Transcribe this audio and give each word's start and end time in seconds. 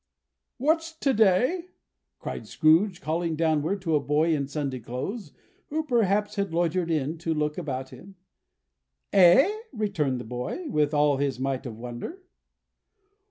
"What's 0.57 0.93
to 0.97 1.13
day?" 1.13 1.65
cried 2.17 2.47
Scrooge, 2.47 3.01
calling 3.01 3.35
downward 3.35 3.83
to 3.83 3.95
a 3.95 3.99
boy 3.99 4.33
in 4.33 4.47
Sunday 4.47 4.79
clothes, 4.79 5.31
who 5.69 5.83
perhaps 5.83 6.37
had 6.37 6.55
loitered 6.55 6.89
in 6.89 7.19
to 7.19 7.35
look 7.35 7.55
about 7.55 7.89
him. 7.89 8.15
"Eh?" 9.13 9.55
returned 9.71 10.19
the 10.19 10.23
boy, 10.25 10.67
with 10.71 10.91
all 10.95 11.17
his 11.17 11.39
might 11.39 11.67
of 11.67 11.77
wonder. 11.77 12.23